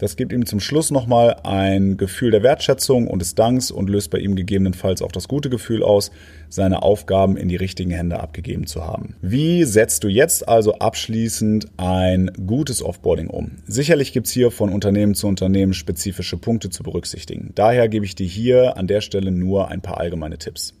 Das 0.00 0.16
gibt 0.16 0.32
ihm 0.32 0.46
zum 0.46 0.60
Schluss 0.60 0.90
nochmal 0.90 1.36
ein 1.44 1.98
Gefühl 1.98 2.30
der 2.30 2.42
Wertschätzung 2.42 3.06
und 3.06 3.18
des 3.18 3.34
Danks 3.34 3.70
und 3.70 3.90
löst 3.90 4.10
bei 4.10 4.18
ihm 4.18 4.34
gegebenenfalls 4.34 5.02
auch 5.02 5.12
das 5.12 5.28
gute 5.28 5.50
Gefühl 5.50 5.82
aus, 5.82 6.10
seine 6.48 6.82
Aufgaben 6.82 7.36
in 7.36 7.50
die 7.50 7.56
richtigen 7.56 7.90
Hände 7.90 8.18
abgegeben 8.18 8.66
zu 8.66 8.82
haben. 8.82 9.16
Wie 9.20 9.64
setzt 9.64 10.02
du 10.02 10.08
jetzt 10.08 10.48
also 10.48 10.72
abschließend 10.78 11.66
ein 11.76 12.30
gutes 12.46 12.82
Offboarding 12.82 13.28
um? 13.28 13.58
Sicherlich 13.66 14.14
gibt 14.14 14.26
es 14.26 14.32
hier 14.32 14.50
von 14.50 14.70
Unternehmen 14.70 15.14
zu 15.14 15.26
Unternehmen 15.26 15.74
spezifische 15.74 16.38
Punkte 16.38 16.70
zu 16.70 16.82
berücksichtigen. 16.82 17.52
Daher 17.54 17.90
gebe 17.90 18.06
ich 18.06 18.14
dir 18.14 18.26
hier 18.26 18.78
an 18.78 18.86
der 18.86 19.02
Stelle 19.02 19.30
nur 19.30 19.68
ein 19.68 19.82
paar 19.82 19.98
allgemeine 19.98 20.38
Tipps. 20.38 20.79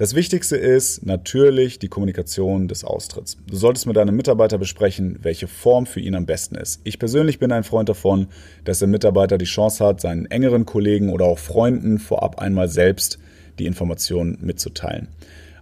Das 0.00 0.14
Wichtigste 0.14 0.56
ist 0.56 1.04
natürlich 1.04 1.78
die 1.78 1.88
Kommunikation 1.88 2.68
des 2.68 2.84
Austritts. 2.84 3.36
Du 3.46 3.54
solltest 3.54 3.86
mit 3.86 3.96
deinem 3.96 4.16
Mitarbeiter 4.16 4.56
besprechen, 4.56 5.18
welche 5.20 5.46
Form 5.46 5.84
für 5.84 6.00
ihn 6.00 6.14
am 6.14 6.24
besten 6.24 6.54
ist. 6.54 6.80
Ich 6.84 6.98
persönlich 6.98 7.38
bin 7.38 7.52
ein 7.52 7.64
Freund 7.64 7.90
davon, 7.90 8.28
dass 8.64 8.78
der 8.78 8.88
Mitarbeiter 8.88 9.36
die 9.36 9.44
Chance 9.44 9.84
hat, 9.84 10.00
seinen 10.00 10.24
engeren 10.24 10.64
Kollegen 10.64 11.12
oder 11.12 11.26
auch 11.26 11.38
Freunden 11.38 11.98
vorab 11.98 12.38
einmal 12.38 12.68
selbst 12.68 13.18
die 13.58 13.66
Informationen 13.66 14.38
mitzuteilen. 14.40 15.08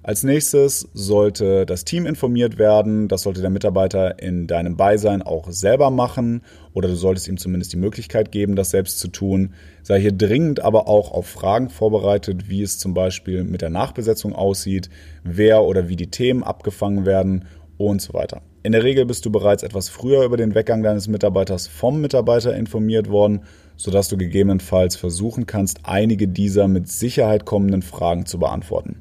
Als 0.02 0.22
nächstes 0.22 0.88
sollte 0.94 1.66
das 1.66 1.84
Team 1.84 2.06
informiert 2.06 2.58
werden. 2.58 3.08
Das 3.08 3.22
sollte 3.22 3.40
der 3.40 3.50
Mitarbeiter 3.50 4.22
in 4.22 4.46
deinem 4.46 4.76
Beisein 4.76 5.22
auch 5.22 5.50
selber 5.50 5.90
machen 5.90 6.42
oder 6.72 6.88
du 6.88 6.94
solltest 6.94 7.28
ihm 7.28 7.36
zumindest 7.36 7.72
die 7.72 7.78
Möglichkeit 7.78 8.30
geben, 8.30 8.54
das 8.54 8.70
selbst 8.70 9.00
zu 9.00 9.08
tun. 9.08 9.54
Sei 9.82 10.00
hier 10.00 10.12
dringend 10.12 10.60
aber 10.60 10.86
auch 10.86 11.10
auf 11.10 11.26
Fragen 11.26 11.68
vorbereitet, 11.68 12.48
wie 12.48 12.62
es 12.62 12.78
zum 12.78 12.94
Beispiel 12.94 13.42
mit 13.44 13.60
der 13.60 13.70
Nachbesetzung 13.70 14.34
aussieht, 14.34 14.88
wer 15.24 15.64
oder 15.64 15.88
wie 15.88 15.96
die 15.96 16.10
Themen 16.10 16.44
abgefangen 16.44 17.04
werden 17.04 17.46
und 17.76 18.00
so 18.00 18.14
weiter. 18.14 18.42
In 18.62 18.72
der 18.72 18.84
Regel 18.84 19.06
bist 19.06 19.24
du 19.24 19.30
bereits 19.30 19.62
etwas 19.62 19.88
früher 19.88 20.24
über 20.24 20.36
den 20.36 20.54
Weggang 20.54 20.82
deines 20.82 21.08
Mitarbeiters 21.08 21.68
vom 21.68 22.00
Mitarbeiter 22.00 22.54
informiert 22.54 23.08
worden, 23.08 23.42
sodass 23.76 24.08
du 24.08 24.16
gegebenenfalls 24.16 24.96
versuchen 24.96 25.46
kannst, 25.46 25.80
einige 25.84 26.28
dieser 26.28 26.68
mit 26.68 26.88
Sicherheit 26.88 27.44
kommenden 27.44 27.82
Fragen 27.82 28.26
zu 28.26 28.38
beantworten. 28.38 28.96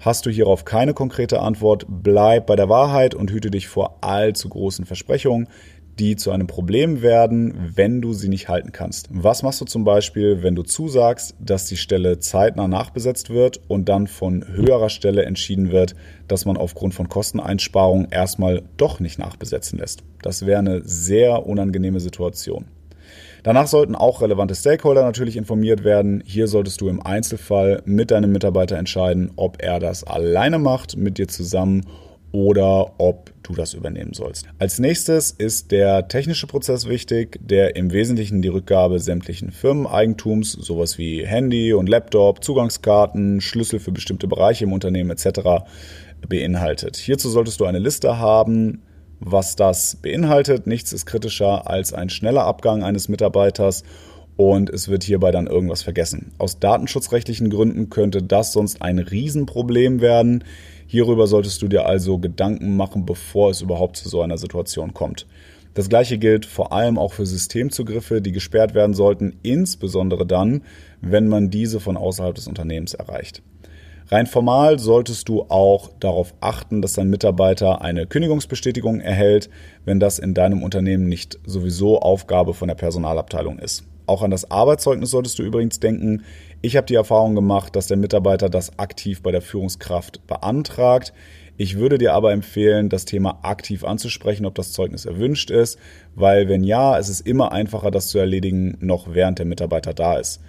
Hast 0.00 0.26
du 0.26 0.30
hierauf 0.30 0.64
keine 0.64 0.94
konkrete 0.94 1.40
Antwort, 1.40 1.86
bleib 1.88 2.46
bei 2.46 2.56
der 2.56 2.68
Wahrheit 2.68 3.14
und 3.14 3.30
hüte 3.30 3.50
dich 3.50 3.68
vor 3.68 3.98
allzu 4.02 4.48
großen 4.48 4.84
Versprechungen, 4.84 5.48
die 5.98 6.16
zu 6.16 6.30
einem 6.30 6.46
Problem 6.46 7.00
werden, 7.02 7.72
wenn 7.74 8.02
du 8.02 8.12
sie 8.12 8.28
nicht 8.28 8.48
halten 8.48 8.72
kannst. 8.72 9.08
Was 9.10 9.42
machst 9.42 9.60
du 9.60 9.64
zum 9.64 9.84
Beispiel, 9.84 10.42
wenn 10.42 10.54
du 10.54 10.62
zusagst, 10.62 11.34
dass 11.40 11.66
die 11.66 11.76
Stelle 11.76 12.18
zeitnah 12.18 12.68
nachbesetzt 12.68 13.30
wird 13.30 13.60
und 13.68 13.88
dann 13.88 14.06
von 14.06 14.46
höherer 14.46 14.90
Stelle 14.90 15.24
entschieden 15.24 15.70
wird, 15.70 15.94
dass 16.28 16.44
man 16.44 16.56
aufgrund 16.56 16.94
von 16.94 17.08
Kosteneinsparungen 17.08 18.08
erstmal 18.10 18.62
doch 18.76 19.00
nicht 19.00 19.18
nachbesetzen 19.18 19.78
lässt? 19.78 20.02
Das 20.22 20.44
wäre 20.44 20.58
eine 20.58 20.82
sehr 20.84 21.46
unangenehme 21.46 22.00
Situation. 22.00 22.66
Danach 23.46 23.68
sollten 23.68 23.94
auch 23.94 24.22
relevante 24.22 24.56
Stakeholder 24.56 25.04
natürlich 25.04 25.36
informiert 25.36 25.84
werden. 25.84 26.20
Hier 26.26 26.48
solltest 26.48 26.80
du 26.80 26.88
im 26.88 27.00
Einzelfall 27.00 27.80
mit 27.84 28.10
deinem 28.10 28.32
Mitarbeiter 28.32 28.76
entscheiden, 28.76 29.30
ob 29.36 29.62
er 29.62 29.78
das 29.78 30.02
alleine 30.02 30.58
macht, 30.58 30.96
mit 30.96 31.16
dir 31.16 31.28
zusammen 31.28 31.86
oder 32.32 32.94
ob 32.98 33.30
du 33.44 33.54
das 33.54 33.74
übernehmen 33.74 34.14
sollst. 34.14 34.46
Als 34.58 34.80
nächstes 34.80 35.30
ist 35.30 35.70
der 35.70 36.08
technische 36.08 36.48
Prozess 36.48 36.88
wichtig, 36.88 37.38
der 37.40 37.76
im 37.76 37.92
Wesentlichen 37.92 38.42
die 38.42 38.48
Rückgabe 38.48 38.98
sämtlichen 38.98 39.52
Firmeneigentums, 39.52 40.50
sowas 40.50 40.98
wie 40.98 41.24
Handy 41.24 41.72
und 41.72 41.88
Laptop, 41.88 42.42
Zugangskarten, 42.42 43.40
Schlüssel 43.40 43.78
für 43.78 43.92
bestimmte 43.92 44.26
Bereiche 44.26 44.64
im 44.64 44.72
Unternehmen 44.72 45.10
etc. 45.10 45.64
beinhaltet. 46.28 46.96
Hierzu 46.96 47.30
solltest 47.30 47.60
du 47.60 47.64
eine 47.64 47.78
Liste 47.78 48.18
haben 48.18 48.82
was 49.20 49.56
das 49.56 49.96
beinhaltet. 49.96 50.66
Nichts 50.66 50.92
ist 50.92 51.06
kritischer 51.06 51.68
als 51.68 51.92
ein 51.92 52.10
schneller 52.10 52.44
Abgang 52.44 52.82
eines 52.82 53.08
Mitarbeiters 53.08 53.84
und 54.36 54.68
es 54.70 54.88
wird 54.88 55.02
hierbei 55.02 55.30
dann 55.30 55.46
irgendwas 55.46 55.82
vergessen. 55.82 56.32
Aus 56.38 56.58
datenschutzrechtlichen 56.58 57.50
Gründen 57.50 57.88
könnte 57.88 58.22
das 58.22 58.52
sonst 58.52 58.82
ein 58.82 58.98
Riesenproblem 58.98 60.00
werden. 60.00 60.44
Hierüber 60.86 61.26
solltest 61.26 61.62
du 61.62 61.68
dir 61.68 61.86
also 61.86 62.18
Gedanken 62.18 62.76
machen, 62.76 63.06
bevor 63.06 63.50
es 63.50 63.62
überhaupt 63.62 63.96
zu 63.96 64.08
so 64.08 64.20
einer 64.20 64.38
Situation 64.38 64.94
kommt. 64.94 65.26
Das 65.74 65.88
gleiche 65.90 66.16
gilt 66.16 66.46
vor 66.46 66.72
allem 66.72 66.96
auch 66.98 67.12
für 67.12 67.26
Systemzugriffe, 67.26 68.22
die 68.22 68.32
gesperrt 68.32 68.74
werden 68.74 68.94
sollten, 68.94 69.36
insbesondere 69.42 70.26
dann, 70.26 70.62
wenn 71.02 71.28
man 71.28 71.50
diese 71.50 71.80
von 71.80 71.98
außerhalb 71.98 72.34
des 72.34 72.46
Unternehmens 72.46 72.94
erreicht. 72.94 73.42
Rein 74.08 74.26
formal 74.26 74.78
solltest 74.78 75.28
du 75.28 75.42
auch 75.48 75.90
darauf 75.98 76.32
achten, 76.40 76.80
dass 76.80 76.92
dein 76.92 77.10
Mitarbeiter 77.10 77.82
eine 77.82 78.06
Kündigungsbestätigung 78.06 79.00
erhält, 79.00 79.50
wenn 79.84 79.98
das 79.98 80.20
in 80.20 80.32
deinem 80.32 80.62
Unternehmen 80.62 81.08
nicht 81.08 81.40
sowieso 81.44 81.98
Aufgabe 82.00 82.54
von 82.54 82.68
der 82.68 82.76
Personalabteilung 82.76 83.58
ist. 83.58 83.82
Auch 84.06 84.22
an 84.22 84.30
das 84.30 84.48
Arbeitszeugnis 84.48 85.10
solltest 85.10 85.40
du 85.40 85.42
übrigens 85.42 85.80
denken. 85.80 86.22
Ich 86.62 86.76
habe 86.76 86.86
die 86.86 86.94
Erfahrung 86.94 87.34
gemacht, 87.34 87.74
dass 87.74 87.88
der 87.88 87.96
Mitarbeiter 87.96 88.48
das 88.48 88.78
aktiv 88.78 89.22
bei 89.22 89.32
der 89.32 89.42
Führungskraft 89.42 90.24
beantragt. 90.28 91.12
Ich 91.56 91.76
würde 91.76 91.98
dir 91.98 92.12
aber 92.12 92.32
empfehlen, 92.32 92.88
das 92.88 93.06
Thema 93.06 93.40
aktiv 93.42 93.82
anzusprechen, 93.82 94.46
ob 94.46 94.54
das 94.54 94.70
Zeugnis 94.70 95.04
erwünscht 95.04 95.50
ist, 95.50 95.78
weil 96.14 96.48
wenn 96.48 96.62
ja, 96.62 96.96
es 96.96 97.08
ist 97.08 97.26
immer 97.26 97.50
einfacher, 97.50 97.90
das 97.90 98.08
zu 98.08 98.18
erledigen, 98.18 98.76
noch 98.80 99.14
während 99.14 99.40
der 99.40 99.46
Mitarbeiter 99.46 99.94
da 99.94 100.18
ist. 100.18 100.40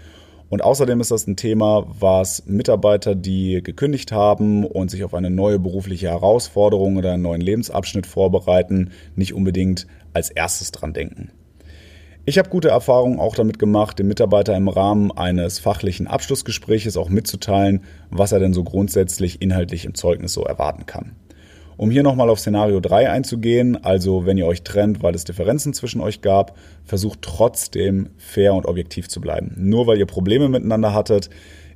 Und 0.49 0.63
außerdem 0.63 1.01
ist 1.01 1.11
das 1.11 1.27
ein 1.27 1.35
Thema, 1.35 1.85
was 1.99 2.45
Mitarbeiter, 2.45 3.15
die 3.15 3.61
gekündigt 3.61 4.11
haben 4.11 4.65
und 4.65 4.89
sich 4.89 5.03
auf 5.03 5.13
eine 5.13 5.29
neue 5.29 5.59
berufliche 5.59 6.07
Herausforderung 6.07 6.95
oder 6.95 7.13
einen 7.13 7.23
neuen 7.23 7.41
Lebensabschnitt 7.41 8.07
vorbereiten, 8.07 8.91
nicht 9.15 9.33
unbedingt 9.33 9.87
als 10.13 10.29
erstes 10.29 10.71
dran 10.71 10.93
denken. 10.93 11.31
Ich 12.29 12.37
habe 12.37 12.49
gute 12.49 12.69
Erfahrungen 12.69 13.19
auch 13.19 13.35
damit 13.35 13.57
gemacht, 13.57 13.99
dem 13.99 14.09
Mitarbeiter 14.09 14.55
im 14.55 14.67
Rahmen 14.67 15.11
eines 15.11 15.59
fachlichen 15.59 16.07
Abschlussgespräches 16.07 16.97
auch 16.97 17.09
mitzuteilen, 17.09 17.83
was 18.09 18.33
er 18.33 18.39
denn 18.39 18.53
so 18.53 18.63
grundsätzlich 18.65 19.41
inhaltlich 19.41 19.85
im 19.85 19.95
Zeugnis 19.95 20.33
so 20.33 20.43
erwarten 20.43 20.85
kann. 20.85 21.15
Um 21.77 21.91
hier 21.91 22.01
nochmal 22.01 22.29
auf 22.31 22.39
Szenario 22.39 22.79
3 22.79 23.11
einzugehen, 23.11 23.83
also 23.83 24.25
wenn 24.25 24.37
ihr 24.37 24.47
euch 24.47 24.63
trennt, 24.63 25.03
weil 25.03 25.13
es 25.13 25.25
Differenzen 25.25 25.73
zwischen 25.73 26.01
euch 26.01 26.21
gab, 26.21 26.57
versucht 26.83 27.21
trotzdem 27.21 28.09
fair 28.17 28.55
und 28.55 28.65
objektiv 28.65 29.09
zu 29.09 29.21
bleiben. 29.21 29.53
Nur 29.57 29.85
weil 29.85 29.99
ihr 29.99 30.07
Probleme 30.07 30.49
miteinander 30.49 30.95
hattet, 30.95 31.29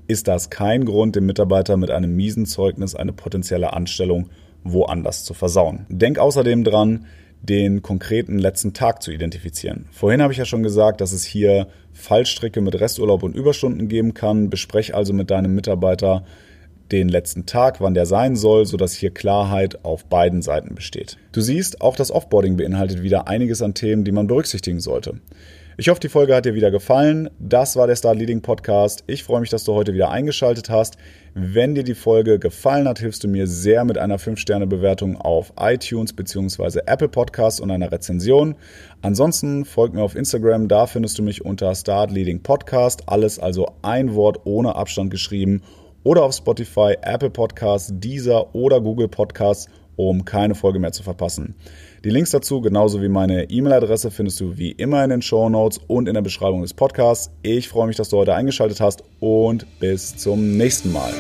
ist 0.08 0.28
das 0.28 0.50
kein 0.50 0.86
Grund, 0.86 1.16
dem 1.16 1.28
Mitarbeiter 1.28 1.78
mit 1.78 1.92
einem 1.92 2.16
miesen 2.16 2.48
Zeugnis 2.48 2.96
eine 2.96 3.14
potenzielle 3.14 3.74
Anstellung 3.74 4.30
woanders 4.64 5.24
zu 5.24 5.36
versauen. 5.36 5.86
Denk 5.90 6.18
außerdem 6.18 6.64
dran, 6.64 7.06
den 7.44 7.84
konkreten 7.84 8.40
letzten 8.40 8.74
Tag 8.74 9.04
zu 9.04 9.12
identifizieren. 9.12 9.86
Vorhin 9.92 10.22
habe 10.22 10.34
ich 10.34 10.40
ja 10.40 10.46
schon 10.46 10.64
gesagt, 10.64 11.02
dass 11.02 11.12
es 11.12 11.24
hier 11.24 11.68
Fallstricke 11.94 12.62
mit 12.62 12.80
Resturlaub 12.80 13.22
und 13.22 13.36
Überstunden 13.36 13.88
geben 13.88 14.14
kann. 14.16 14.50
Besprech 14.50 14.96
also 14.96 15.14
mit 15.14 15.30
deinem 15.32 15.54
Mitarbeiter, 15.54 16.24
den 16.92 17.10
letzten 17.10 17.46
Tag, 17.46 17.80
wann 17.80 17.94
der 17.94 18.06
sein 18.06 18.36
soll, 18.36 18.66
sodass 18.66 18.94
hier 18.94 19.12
Klarheit 19.12 19.84
auf 19.86 20.06
beiden 20.06 20.42
Seiten 20.42 20.76
besteht. 20.76 21.18
Du 21.32 21.42
siehst, 21.42 21.82
auch 21.82 21.96
das 21.96 22.12
Offboarding 22.12 22.58
beinhaltet 22.58 23.02
wieder 23.02 23.28
einiges 23.28 23.62
an 23.62 23.74
Themen, 23.74 24.04
die 24.04 24.12
man 24.12 24.28
berücksichtigen 24.28 24.80
sollte. 24.80 25.16
Ich 25.78 25.88
hoffe, 25.90 26.02
die 26.02 26.10
Folge 26.10 26.36
hat 26.36 26.46
dir 26.46 26.54
wieder 26.54 26.70
gefallen. 26.70 27.30
Das 27.40 27.76
war 27.78 27.88
der 27.88 27.96
Start 27.96 28.18
Leading 28.18 28.42
Podcast. 28.42 29.04
Ich 29.08 29.24
freue 29.24 29.40
mich, 29.40 29.50
dass 29.50 29.64
du 29.64 29.74
heute 29.74 29.94
wieder 29.94 30.12
eingeschaltet 30.12 30.70
hast. 30.70 30.98
Wenn 31.34 31.76
dir 31.76 31.84
die 31.84 31.96
Folge 31.96 32.40
gefallen 32.40 32.90
hat, 32.90 33.00
hilfst 33.00 33.24
du 33.24 33.30
mir 33.30 33.48
sehr 33.48 33.86
mit 33.86 33.98
einer 33.98 34.20
5-Sterne-Bewertung 34.20 35.16
auf 35.16 35.54
iTunes 35.58 36.14
bzw. 36.14 36.82
Apple 36.86 37.08
Podcasts 37.08 37.62
und 37.62 37.72
einer 37.72 37.92
Rezension. 37.92 38.56
Ansonsten 39.02 39.64
folg 39.64 39.94
mir 39.94 40.04
auf 40.04 40.16
Instagram, 40.16 40.68
da 40.68 40.88
findest 40.88 41.18
du 41.18 41.24
mich 41.24 41.46
unter 41.46 41.74
Start 41.74 42.12
Leading 42.12 42.44
Podcast. 42.44 43.08
Alles 43.08 43.40
also 43.40 43.72
ein 43.82 44.14
Wort 44.14 44.42
ohne 44.44 44.76
Abstand 44.76 45.10
geschrieben 45.10 45.64
oder 46.04 46.24
auf 46.24 46.34
Spotify, 46.34 46.96
Apple 47.02 47.30
Podcasts, 47.30 47.92
Deezer 47.94 48.54
oder 48.56 48.82
Google 48.82 49.08
Podcasts, 49.08 49.68
um 49.96 50.26
keine 50.26 50.56
Folge 50.56 50.80
mehr 50.80 50.92
zu 50.92 51.04
verpassen. 51.04 51.56
Die 52.04 52.10
Links 52.10 52.32
dazu, 52.32 52.62
genauso 52.62 53.02
wie 53.02 53.10
meine 53.10 53.50
E-Mail-Adresse, 53.50 54.10
findest 54.10 54.40
du 54.40 54.58
wie 54.58 54.72
immer 54.72 55.04
in 55.04 55.12
den 55.12 55.22
Show 55.22 55.50
Notes 55.50 55.80
und 55.88 56.08
in 56.08 56.16
der 56.16 56.22
Beschreibung 56.22 56.64
des 56.64 56.74
Podcasts. 56.74 57.32
Ich 57.44 57.70
freue 57.70 57.88
mich, 57.88 57.98
dass 57.98 58.10
du 58.10 58.18
heute 58.18 58.34
eingeschaltet 58.34 58.82
hast 58.82 59.04
und 59.20 59.68
bis 59.80 60.18
zum 60.18 60.58
nächsten 60.58 60.92
Mal. 60.92 61.12